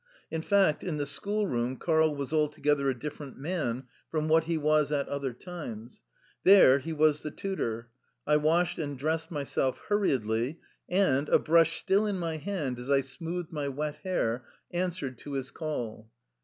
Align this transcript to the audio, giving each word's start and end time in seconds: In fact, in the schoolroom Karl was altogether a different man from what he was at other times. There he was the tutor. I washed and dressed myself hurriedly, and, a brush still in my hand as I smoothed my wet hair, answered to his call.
In 0.31 0.41
fact, 0.41 0.83
in 0.83 0.97
the 0.97 1.05
schoolroom 1.05 1.77
Karl 1.77 2.15
was 2.15 2.33
altogether 2.33 2.89
a 2.89 2.97
different 2.99 3.37
man 3.37 3.83
from 4.09 4.27
what 4.27 4.45
he 4.45 4.57
was 4.57 4.91
at 4.91 5.07
other 5.07 5.31
times. 5.31 6.01
There 6.43 6.79
he 6.79 6.91
was 6.91 7.21
the 7.21 7.29
tutor. 7.29 7.91
I 8.25 8.37
washed 8.37 8.79
and 8.79 8.97
dressed 8.97 9.29
myself 9.29 9.77
hurriedly, 9.89 10.59
and, 10.89 11.29
a 11.29 11.37
brush 11.37 11.75
still 11.77 12.07
in 12.07 12.17
my 12.17 12.37
hand 12.37 12.79
as 12.79 12.89
I 12.89 13.01
smoothed 13.01 13.51
my 13.53 13.67
wet 13.67 13.97
hair, 13.97 14.43
answered 14.71 15.19
to 15.19 15.33
his 15.33 15.51
call. 15.51 16.09